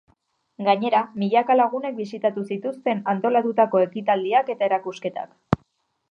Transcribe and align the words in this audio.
Gainera, 0.67 0.99
milaka 1.23 1.57
lagunek 1.59 1.99
bisitatu 1.99 2.45
zituzten 2.55 3.03
antolatutako 3.13 3.83
ekitaldiak 3.83 4.49
eta 4.55 4.67
erakusketak. 4.69 5.61